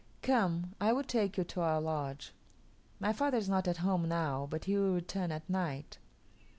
[0.23, 2.33] Come, I will take you to our lodge.
[2.99, 5.99] My father is not at home now, but he will return at night."